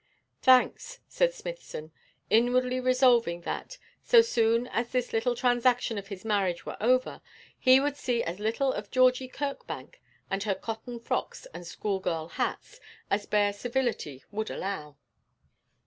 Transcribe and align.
'Thanks,' 0.41 0.99
said 1.07 1.31
Smithson, 1.31 1.91
inwardly 2.31 2.79
resolving 2.79 3.41
that, 3.41 3.77
so 4.03 4.19
soon 4.19 4.65
as 4.69 4.89
this 4.89 5.13
little 5.13 5.35
transaction 5.35 5.95
of 5.95 6.07
his 6.07 6.25
marriage 6.25 6.65
were 6.65 6.75
over, 6.81 7.21
he 7.55 7.79
would 7.79 7.95
see 7.95 8.23
as 8.23 8.39
little 8.39 8.73
of 8.73 8.89
Georgie 8.89 9.27
Kirkbank 9.27 10.01
and 10.27 10.41
her 10.41 10.55
cotton 10.55 10.99
frocks 10.99 11.45
and 11.53 11.67
schoolgirl 11.67 12.29
hats 12.29 12.79
as 13.11 13.27
bare 13.27 13.53
civility 13.53 14.23
would 14.31 14.49
allow. 14.49 14.95